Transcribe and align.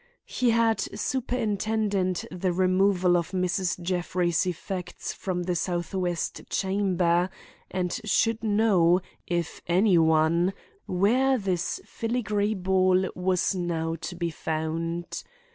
He 0.25 0.49
had 0.49 0.79
superintended 0.79 2.27
the 2.31 2.51
removal 2.51 3.15
of 3.15 3.29
Mrs. 3.29 3.79
Jeffrey's 3.79 4.47
effects 4.47 5.13
from 5.13 5.43
the 5.43 5.53
southwest 5.55 6.41
chamber, 6.49 7.29
and 7.69 7.99
should 8.03 8.43
know, 8.43 8.99
if 9.27 9.61
any 9.67 9.99
one, 9.99 10.53
where 10.87 11.37
this 11.37 11.79
filigree 11.85 12.55
ball 12.55 13.09
was 13.13 13.53
now 13.53 13.93
to 13.97 14.15
be 14.15 14.31
found. 14.31 15.23